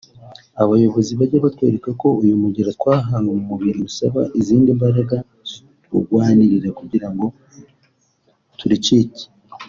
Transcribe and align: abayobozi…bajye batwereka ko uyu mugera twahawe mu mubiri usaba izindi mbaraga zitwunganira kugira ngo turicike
abayobozi…bajye 0.63 1.37
batwereka 1.45 1.89
ko 2.01 2.07
uyu 2.21 2.41
mugera 2.43 2.69
twahawe 2.77 3.19
mu 3.27 3.33
mubiri 3.49 3.79
usaba 3.89 4.21
izindi 4.39 4.69
mbaraga 4.77 5.15
zitwunganira 5.49 6.69
kugira 6.79 7.07
ngo 7.13 7.25
turicike 8.59 9.23